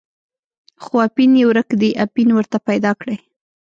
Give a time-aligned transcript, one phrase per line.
[0.83, 3.17] خو اپین یې ورک دی، اپین ورته پیدا کړئ.